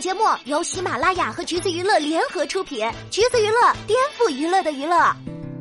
[0.00, 4.96] 节目由喜马拉雅和橘子娱乐联合出品，橘子娱乐颠覆娱乐的娱乐。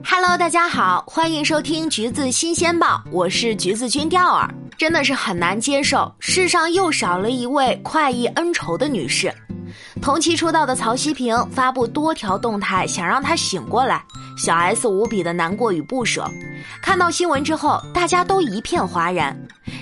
[0.06, 4.48] Hello，大家好，欢迎收听橘子新鲜报，我是橘子君钓儿。
[4.78, 9.34] 真的是很难接受，世上又少了一位快意恩仇的女士。
[10.02, 14.04] 同期出道的曹希平发布多条动态，想让他醒过来。
[14.38, 16.30] 小 S 无比的难过与不舍。
[16.82, 19.36] 看到新闻之后，大家都一片哗然。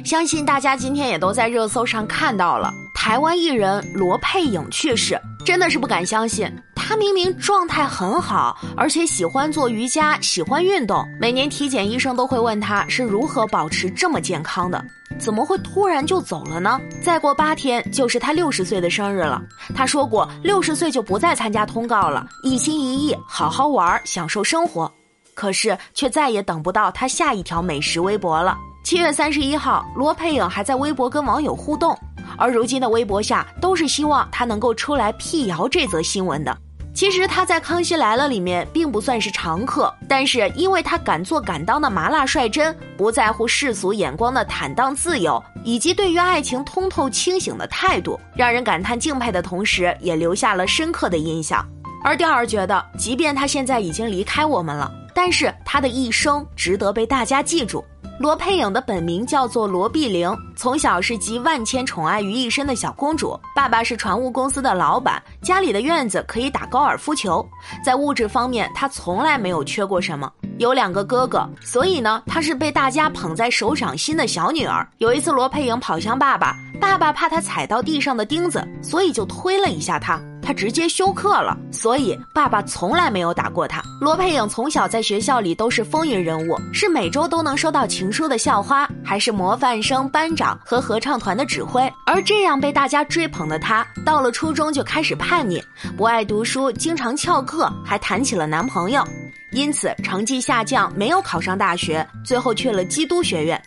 [0.03, 6.51] 相信大家今天也都在热搜上看到了，台湾艺人罗佩颖去世，真的是不敢相信。
[6.75, 14.83] 他明明状态很好，而且喜欢做瑜伽，喜欢运动，每年体检医生都会问他是如何保持这么健康的，
[15.17, 16.79] 怎么会突然就走了呢？
[17.01, 19.41] 再过八天就是他六十岁的生日了，
[19.75, 24.91] 他说过六十岁就不再参加通告了，一心一意好好玩，享受生活。
[25.33, 28.57] 可是却再也等不到他下一条美食微博了。
[28.85, 31.97] 七月三十一号，罗佩颖还在微博跟网友互动，
[32.37, 36.57] 而如今的微博下都是希望他能够出来辟谣这则新闻的。
[36.93, 51.65] 其实他在《康熙来了》里面并不算是常客，但是因为他敢做敢当的麻辣率真，不在乎世俗眼光的坦荡自由，以及对于爱情通透清醒的态度，让人感叹敬佩的同时，也留下了深刻的印象。
[52.01, 57.83] 而钓儿觉得，即便他现在已经离开我们了，但是他的一生值得被大家记住。
[58.17, 63.37] 罗佩颖的本名叫做罗碧玲，从小是集万千宠爱于一身的小公主。
[63.53, 67.45] 爸爸是船务公司的老板，家里的院子可以打高尔夫球。
[67.83, 70.31] 在物质方面，她从来没有缺过什么。
[70.59, 74.87] 有两个哥哥，所以呢，她是被大家捧在手掌心的小女儿。
[74.99, 80.21] 有一次，罗佩颖跑向爸爸，爸爸怕她踩到地上的钉子，所以就推了一下她。
[80.45, 83.81] 他直接休克了，所以爸爸从来没有打过他。
[83.99, 91.91] 罗佩颖从小在学校里都是风云人物，是每周都能收到情书的校花，还是模范生、班长和合唱团的指挥。
[92.05, 95.59] 而这样被大家追捧的她，到了初中就开始叛逆，
[95.97, 99.03] 不爱读书，经常翘课，还谈起了男朋友，
[99.49, 103.59] 因此成绩下降，没有考上大学，最后去了基督学院。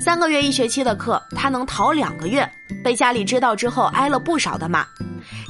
[0.00, 2.50] 三个月一学期的课，他能逃两个月，
[2.82, 4.86] 被家里知道之后挨了不少的骂。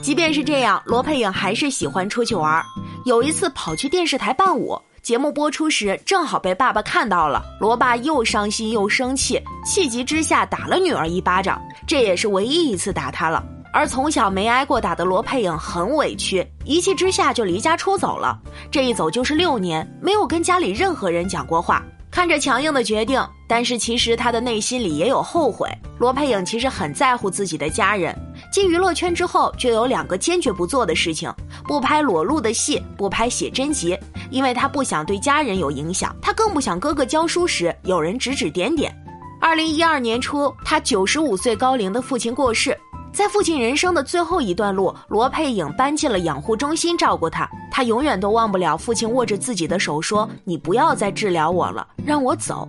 [0.05, 2.63] 即便是这样，罗佩颖还是喜欢出去玩。
[3.07, 7.43] 有一次跑去电视台伴舞，节目播出时正好被爸爸看到了。
[7.59, 13.43] 罗爸又伤心又生气，气急之下打了女儿一巴掌，这也是唯一一次打她了。
[13.73, 18.39] 而从小没挨过打的罗佩颖很委屈，一气之下就离家出走了。
[18.71, 21.83] 这一走就是六年，没有跟家里任何人讲过话。
[22.11, 25.69] 看着强硬的决定，但是其实他的内心里也有后悔。
[25.99, 28.15] 罗佩颖其实很在乎自己的家人。
[28.55, 31.29] 进娱乐圈之后，就有两个坚决不做的事情：
[31.65, 33.99] 不拍裸露的戏，不拍写真集，
[34.31, 38.95] 因为他不想对家人有影响，他更不想哥哥教书时有人指指点点。
[39.41, 42.79] 二零一二年初，他九十五岁高龄的父亲过世，
[43.13, 47.51] 在父亲人生的最后一段路，罗佩颖搬进了养护中心照顾他。
[47.73, 52.69] 他永远都忘不了父亲握着自己的手说：“你不要再治疗我了，让我走。”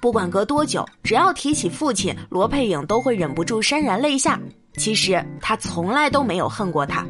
[0.00, 4.40] 不管隔多久，只要提起父亲，罗佩颖都会忍不住潸然泪下。
[4.78, 7.04] 其实他从来都没有恨过他，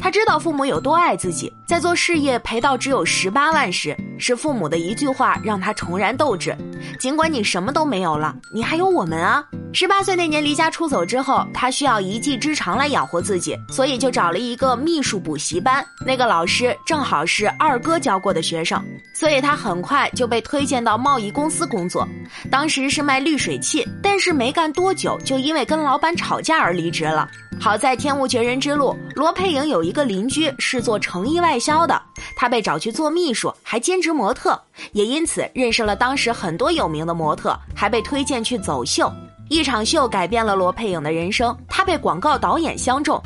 [0.00, 1.52] 他知道父母有多爱自己。
[1.66, 6.56] 在做事业赔到只有十八万时，是父母的一句话让他重燃斗志。
[6.98, 9.44] 尽管你什么都没有了，你还有我们啊！
[9.72, 15.84] 十八岁那年离家出走之后，他需要一技之长来养活自己，所以就找了一个秘书补习班。
[16.04, 18.82] 那个老师正好是二哥教过的学生，
[19.14, 22.06] 所以他很快就被推荐到贸易公司工作。
[22.50, 27.28] 当时是卖滤水器，但是没干多久就因为跟老板吵架而离职了。
[27.60, 32.00] 好在天无绝人之路，罗佩莹有一个邻居是做成衣外销的，
[32.36, 34.60] 他被找去做秘书，还兼职模特，
[34.92, 39.10] 也因此认识了当时很多有名的模特，还被推荐去走秀。
[39.48, 43.20] 一场秀改变了罗佩颖的人生，她被广告导演相中。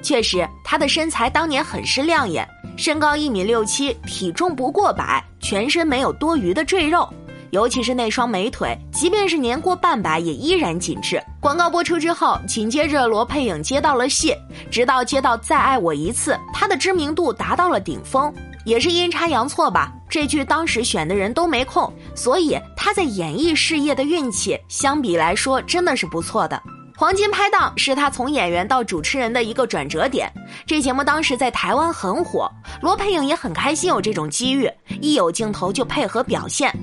[0.00, 7.06] 确实，她的身材当年很是亮眼，身高一米六七，体重不过百，全身没有多余的赘肉，
[7.50, 11.22] 尤其是那双美腿，即便是年过半百也依然紧致。
[11.40, 14.34] 广告播出之后，紧接着罗佩颖接到了戏，
[14.70, 18.32] 直到接到《再爱我一次》，她的知名度达到了顶峰。
[18.64, 26.62] 也是阴差阳错吧，这剧当时选的人都没空，所以她在演艺事业的运气相比来说真的是不错的。
[26.98, 30.28] 黄金拍档是他从演员到主持人的一个转折点，
[30.66, 32.50] 这节目当时在台湾很火，
[32.82, 34.68] 罗佩颖也很开心有这种机遇，
[35.00, 36.74] 一有镜头就配合表现。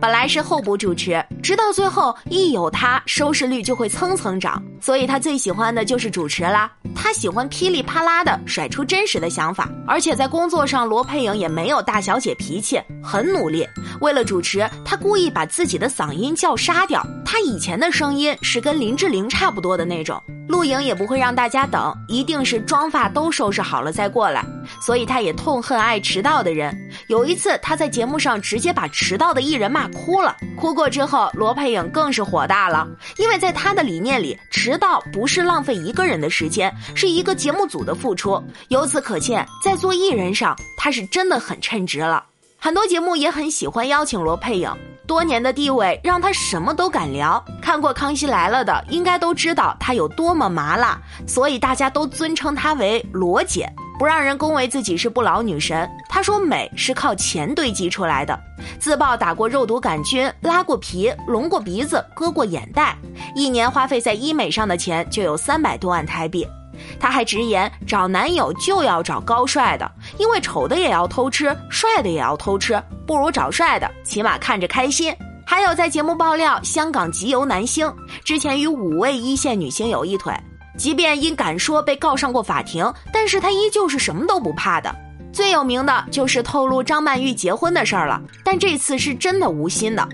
[0.00, 6.68] 本来是候补主持，直到最后一有他，收视率就会蹭蹭涨，所以他最喜欢的就是主持啦。
[6.92, 13.64] 他喜欢噼里啪啦的甩出真实的想法，而且在工作上，罗佩颖也没有大小姐脾气，很努力。
[14.00, 20.20] 为了主持，他故意把自己的嗓音叫沙掉，他以前的声音是跟林志玲差不多的那种。
[20.48, 24.44] 录影也不会让大家等，一定是妆发都收拾好了再过来。
[24.80, 26.76] 所以他也痛恨爱迟到的人。
[27.06, 30.36] 有一次他在节目上直接把迟到的艺人骂哭了。
[30.56, 32.84] 哭过之后，罗佩影更是火大了，
[33.16, 38.42] 因为在他的理念里，迟到不是浪费一个人的时间，是一个节目组的付出。
[38.70, 42.24] 由此可见，在做艺人上，他是真的很称职了。
[42.58, 44.68] 很多节目也很喜欢邀请罗佩影。
[45.10, 47.44] 多年的地位让他什么都敢聊。
[47.60, 50.96] 看过《康熙来了》的应该都知道他有多么麻辣，
[51.26, 53.68] 所以大家都尊称他为罗姐，
[53.98, 55.90] 不让人恭维自己是不老女神。
[56.08, 58.38] 她说美是靠钱堆积出来的，
[58.78, 62.96] 自曝打过肉毒杆菌、拉过皮、隆过鼻子、割过眼袋，
[63.34, 66.46] 一年花费在医美上的钱就有三百多万台币。
[66.98, 75.14] 她还直言找男友就要找高帅的，因为丑的也要偷吃，帅的也要偷吃，不如找帅的，起码看着开心。
[75.46, 77.92] 还有在节目爆料，香港集邮男星
[78.24, 80.32] 之前与五位一线女星有一腿，
[80.78, 84.94] 即便因敢说被告上过法庭，但是他依旧是什么都不怕的。
[85.32, 90.08] 最有名的就是透露张曼玉结婚的事儿了，但这次是真的无心的。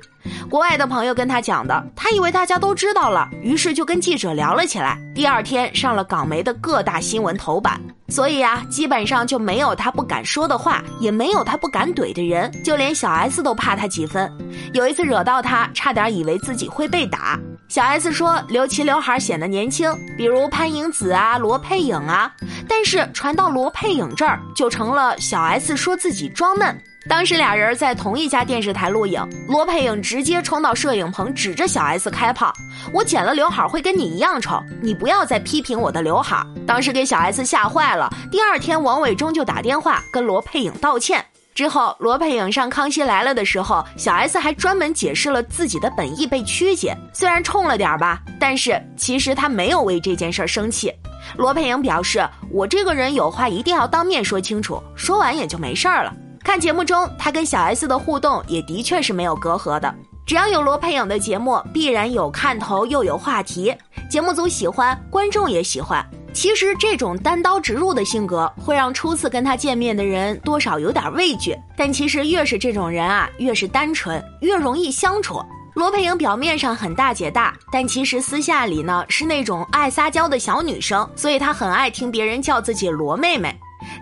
[0.48, 4.96] 国外的朋友跟他讲的，他以为大家都知道了，于是就跟记者聊了起来。
[5.14, 14.32] 第二天上了港媒的各大新闻头版，所以啊，基本上就没有他不敢说的话，也没有他不敢怼的人，就连小 S 都怕他几分。
[14.72, 17.38] 有一次惹到他，差点以为自己会被打。
[17.68, 22.32] 小 S 说留齐刘海显得年轻，比如潘迎紫啊、罗佩影啊，
[22.68, 26.80] 但是传到罗佩影这儿，就成了小 S 说自己装嫩。
[27.08, 32.52] 当时俩人在同一家电视台录影，罗佩影直接冲到摄影棚，指着小 S 开炮
[32.92, 38.12] ：“我剪了刘海会跟你一样丑，你不要再批评我的刘海。”当时给小 S 吓坏了。
[38.30, 41.24] 第二天，王伟忠就打电话跟罗佩影道歉。
[41.54, 50.92] 之后，罗佩影上《康熙来了》的时候，小 S 还专门解释了自己的本意被曲解，虽然冲了点吧，但是其实他没有为这件事生气。
[51.36, 56.12] 罗佩影表示：“我这个人有话一定要当面说清楚，说完也就没事儿了。”
[56.46, 59.92] 看节目中，他跟小 S 的互动也的确是没有隔阂的。
[60.24, 63.74] 只要有罗佩影的节目，必然有看头又有话题，
[64.08, 66.08] 节目组喜欢，观众也喜欢。
[66.32, 71.52] 其实这种单刀直入的性格，会让初次跟他见面的人多少有点畏惧。
[71.76, 75.42] 但其实越是这种人啊，越是单纯，越容易相处。
[75.74, 83.52] 罗佩影表面上很大姐大，但其实私下里呢是那种爱撒娇的小女生，所以她很爱听别人叫自己罗妹妹。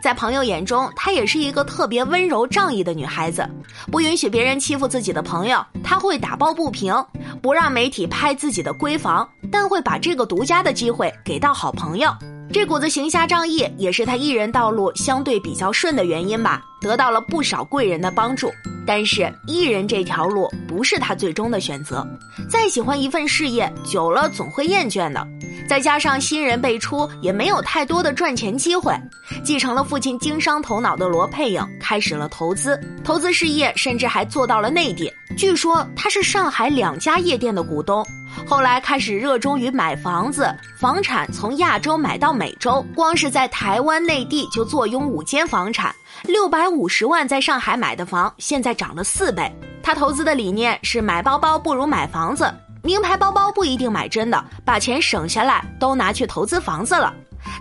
[0.03, 3.49] 在朋友眼中，她也是一个特别温柔仗义的女孩子，
[3.91, 6.95] 不允许别人欺负自己的朋友，她会打抱不平，
[7.43, 12.11] 不让媒体拍自己的闺房，但会把这个独家的机会给到好朋友。
[12.53, 18.51] 这股子行侠仗义，也是他艺人道路相对比较顺的原因吧，得到了不少贵人的帮助。
[18.87, 22.07] 但是艺人这条路不是他最终的选择，
[22.49, 25.27] 再喜欢一份事业，久了总会厌倦的。
[25.67, 28.95] 再加上新人辈出，也没有太多的赚钱机会。
[29.43, 35.11] 继承了父亲经商头脑的罗佩影，开始了投资，投资事业，甚至还做到了内地。
[35.37, 38.07] 据说他是上海两家夜店的股东。
[38.47, 45.95] 后来开始热衷于买房子，房产从亚洲买到美洲，光是在台湾、内地就坐拥五间房产。
[46.25, 49.51] 六百五十万在上海买的房，现在涨了四倍。
[49.83, 52.53] 他投资的理念是买包包不如买房子。
[52.83, 57.13] 名牌包包不一定买真的，把钱省下来都拿去投资房子了。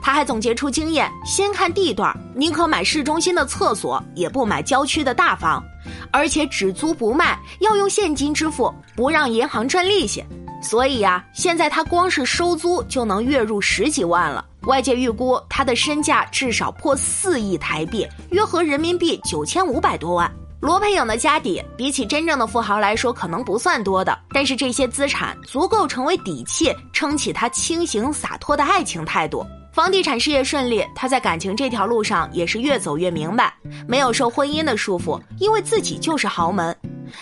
[0.02, 5.64] 他还总结出经验：先看地段，宁可买市中心的厕所，也不买郊区的大房，
[6.12, 10.24] 而且只租不卖，要用现金支付，不让银行赚利息。
[10.64, 14.44] 所以呀，现在他光是收租就能月入十几万了。
[14.62, 20.32] 外界预估他的身价至少破四亿台币，约合人民币九千五百多万。
[20.62, 29.46] 罗佩影的家底比起真正的富豪来说，可能不算多的，但是这些资产足够成为底气，撑起他清醒洒脱的爱情态度。
[29.74, 33.54] 房地产事业顺利，他在感情这条路上也是越走越明白，
[33.86, 36.74] 没有受婚姻的束缚，因为自己就是豪门。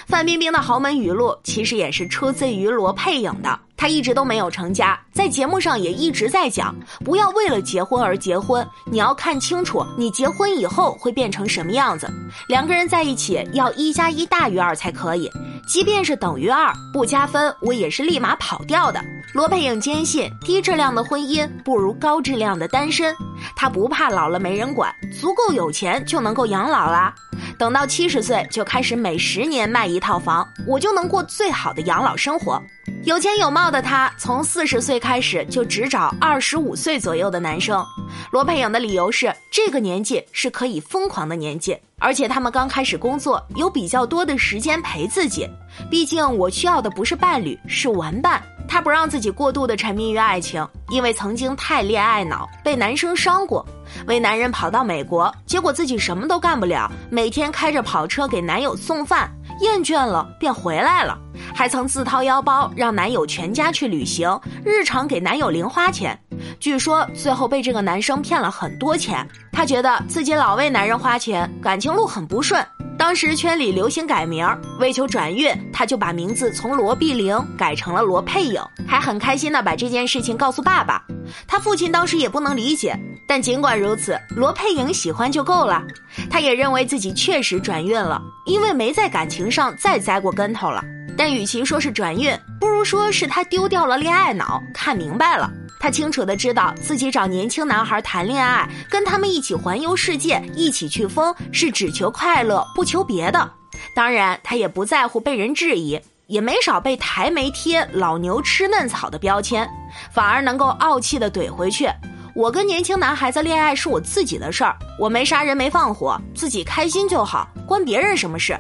[0.08, 3.60] 范冰冰的豪门语录其实也是出自于罗佩影的。
[3.76, 12.08] 她一直都没有成家，在节目上也一直在讲，不要为了结婚而结婚，你要看清楚你结婚以后会变成什么样子。
[12.48, 15.28] 两个人在一起要一加一大于二才可以，
[15.68, 19.04] 即便是等于二不加分，我也是立马跑掉的。
[19.34, 23.16] 罗佩影坚信，低质量的婚姻不如高质量的单身。
[23.56, 27.14] 她不怕老了没人管，足够有钱就能够养老啦。
[27.58, 32.62] 等到七十岁就开始每十年卖一套房，我就能过最好的养老生活。
[33.04, 37.84] 有钱有貌的她，从四十岁开始就只找二十五岁左右的男生。
[38.32, 45.50] 罗佩影的理由是，这个年纪是可以疯狂的年纪，而且他们刚开始工作，有比较多的时间陪自己。
[45.90, 48.42] 毕竟我需要的不是伴侣，是玩伴。
[48.72, 53.66] 她不让自己过度的沉迷于爱情，因为曾经太恋爱脑，被男生伤过。
[54.08, 61.20] 为男人跑到美国，结果自己什么都干不了，每天开着跑车给男友送饭，厌倦了便回来了。
[61.54, 66.18] 还曾自掏腰包让男友全家去旅行，日常给男友零花钱。
[66.58, 69.28] 据说最后被这个男生骗了很多钱。
[69.52, 72.66] 她觉得自己老为男人花钱，感情路很不顺。
[73.02, 74.48] 当时圈里流行改名，
[74.80, 81.04] 为求转运，他就把名字从罗碧玲改成了罗佩影，还很开心的把这件事情告诉爸爸。
[81.48, 82.96] 他父亲当时也不能理解，
[83.28, 85.84] 但尽管如此，罗佩影喜欢就够了。
[86.30, 90.84] 他也认为自己确实转运了，因为没在感情上再栽过跟头了。
[91.18, 95.52] 但与其说是转运，不如说是他丢掉了恋爱脑，看明白了。
[95.82, 103.52] 他清楚的知道自己找年轻男孩谈恋爱，跟他们一起环游世界，一起去疯，是只求快乐，不求别的。
[103.96, 109.68] 当然，他也不在乎被人质疑，也没少被台媒贴“老牛吃嫩草”的标签，
[110.14, 111.90] 反而能够傲气的怼回去
[112.36, 118.56] ：“我跟年轻男孩子恋爱是我自己的事儿，我没杀人，没放火，自己开心就好，关别人什么事？”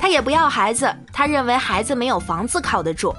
[0.00, 3.14] 他也不要孩子，他认为孩子没有房子靠得住。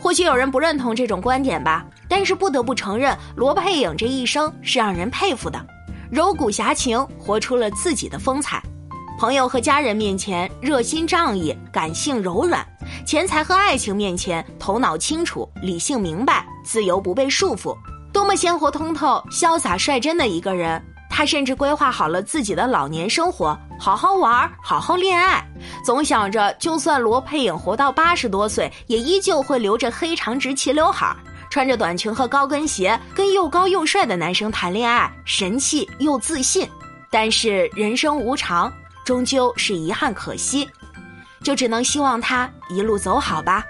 [0.00, 5.64] 或许有人不认同这种观点吧，但是不得不承认，罗佩影这一生是让人佩服的，
[6.10, 8.62] 柔骨侠情，活出了自己的风采。
[9.18, 12.60] 朋友和家人面前热心仗义，感性柔软；
[13.06, 17.76] 钱财和爱情面前头脑清楚，理性明白，自由不被束缚。
[18.12, 20.82] 多么鲜活通透、潇洒率真的一个人！
[21.14, 25.46] 他甚至规划好了自己的老年生活，好好玩，好好恋爱。
[25.84, 31.14] 总想着，就算罗佩影活到八十多岁，也依旧会留着黑长直齐刘海，
[31.50, 36.66] 穿着短裙和高跟鞋，跟又高又帅的男生谈恋爱，神气又自信。
[37.10, 38.72] 但是人生无常，
[39.04, 40.66] 终究是遗憾可惜，
[41.44, 43.62] 就只能希望他一路走好吧。